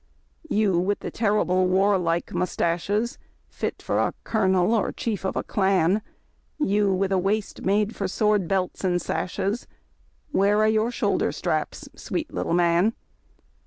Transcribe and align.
You 0.49 0.79
with 0.79 1.01
the 1.01 1.11
terrible 1.11 1.67
warlike 1.67 2.33
moustaches. 2.33 3.19
Fit 3.49 3.83
for 3.83 3.99
a 3.99 4.15
colonel 4.23 4.73
or 4.73 4.91
chief 4.91 5.23
of 5.23 5.35
a 5.35 5.43
clan, 5.43 6.01
You 6.57 6.91
with 6.91 7.11
the 7.11 7.19
waist 7.19 7.61
made 7.61 7.95
for 7.95 8.07
sword 8.07 8.47
belts 8.47 8.83
and 8.83 8.99
sashes, 8.99 9.67
Where 10.31 10.57
are 10.57 10.67
your 10.67 10.89
shoulder 10.89 11.31
straps, 11.31 11.87
sweet 11.95 12.29
litt'e 12.33 12.55
man? 12.55 12.95